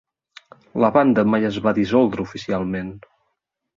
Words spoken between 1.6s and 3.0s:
va dissoldre oficialment.